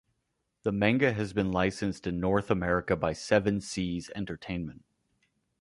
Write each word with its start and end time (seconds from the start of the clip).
The 0.63 0.71
manga 0.71 1.13
has 1.13 1.31
been 1.31 1.51
licensed 1.51 2.07
in 2.07 2.19
North 2.19 2.49
America 2.49 2.95
by 2.95 3.13
Seven 3.13 3.61
Seas 3.61 4.09
Entertainment. 4.15 4.83